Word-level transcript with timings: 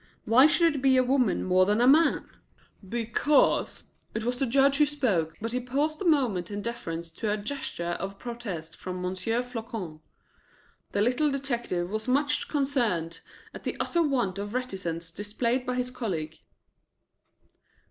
Why 0.25 0.47
should 0.47 0.77
it 0.77 0.81
be 0.81 0.97
a 0.97 1.03
woman 1.03 1.43
more 1.43 1.67
than 1.67 1.79
a 1.79 1.85
man?" 1.85 2.27
"Because" 2.89 3.83
it 4.15 4.23
was 4.23 4.39
the 4.39 4.47
Judge 4.47 4.77
who 4.77 4.85
spoke, 4.87 5.35
but 5.39 5.51
he 5.51 5.59
paused 5.59 6.01
a 6.01 6.05
moment 6.05 6.49
in 6.49 6.63
deference 6.63 7.11
to 7.11 7.29
a 7.31 7.37
gesture 7.37 7.91
of 7.99 8.17
protest 8.17 8.75
from 8.75 9.05
M. 9.05 9.13
Floçon. 9.13 9.99
The 10.93 11.01
little 11.03 11.29
detective 11.29 11.91
was 11.91 12.07
much 12.07 12.47
concerned 12.49 13.19
at 13.53 13.63
the 13.63 13.77
utter 13.79 14.01
want 14.01 14.39
of 14.39 14.55
reticence 14.55 15.11
displayed 15.11 15.67
by 15.67 15.75
his 15.75 15.91
colleague. 15.91 16.39